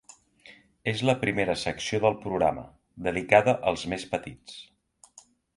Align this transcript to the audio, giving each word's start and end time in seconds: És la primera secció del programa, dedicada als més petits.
És 0.91 1.03
la 1.09 1.15
primera 1.23 1.57
secció 1.65 2.01
del 2.07 2.17
programa, 2.25 2.65
dedicada 3.09 3.55
als 3.73 3.87
més 3.95 4.11
petits. 4.15 4.59